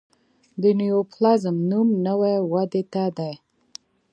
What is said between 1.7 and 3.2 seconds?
نوم نوي ودې ته